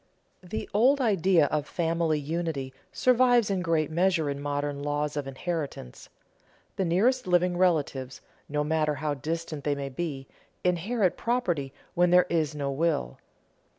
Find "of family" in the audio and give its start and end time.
1.51-2.17